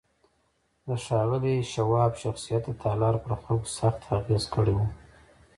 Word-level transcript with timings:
د 0.87 0.89
ښاغلي 1.05 1.55
شواب 1.73 2.11
شخصیت 2.23 2.63
د 2.67 2.71
تالار 2.83 3.15
پر 3.23 3.31
خلکو 3.41 3.67
سخت 3.79 4.01
اغېز 4.17 4.43
کړی 4.53 4.73
و 4.75 4.79